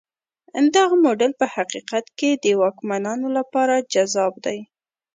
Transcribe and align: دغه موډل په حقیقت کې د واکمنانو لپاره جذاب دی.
دغه 0.75 0.95
موډل 1.03 1.31
په 1.39 1.45
حقیقت 1.55 2.05
کې 2.17 2.29
د 2.43 2.45
واکمنانو 2.61 3.27
لپاره 3.37 3.75
جذاب 3.93 4.33
دی. 4.45 4.59